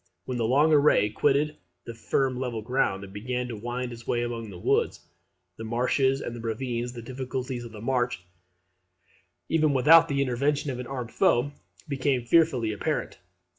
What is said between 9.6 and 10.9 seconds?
without the intervention of an